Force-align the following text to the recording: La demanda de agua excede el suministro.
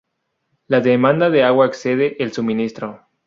La 0.65 0.79
demanda 0.81 1.29
de 1.29 1.43
agua 1.43 1.67
excede 1.67 2.15
el 2.23 2.31
suministro. 2.33 3.05